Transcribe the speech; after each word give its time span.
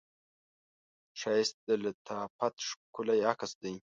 ښایست 1.19 1.55
د 1.67 1.69
لطافت 1.83 2.53
ښکلی 2.67 3.19
عکس 3.31 3.51
دی 3.61 3.73